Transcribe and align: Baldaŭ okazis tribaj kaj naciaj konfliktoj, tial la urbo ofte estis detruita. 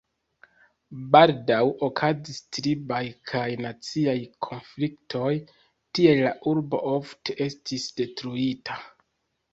Baldaŭ 1.15 1.59
okazis 1.87 2.39
tribaj 2.57 3.01
kaj 3.33 3.43
naciaj 3.67 4.17
konfliktoj, 4.47 5.31
tial 5.99 6.25
la 6.29 6.35
urbo 6.53 6.81
ofte 6.97 7.37
estis 7.49 7.87
detruita. 8.01 8.83